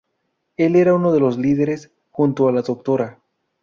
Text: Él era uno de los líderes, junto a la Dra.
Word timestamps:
Él 0.57 0.75
era 0.77 0.95
uno 0.95 1.13
de 1.13 1.19
los 1.19 1.37
líderes, 1.37 1.91
junto 2.09 2.47
a 2.47 2.51
la 2.51 2.63
Dra. 2.63 3.19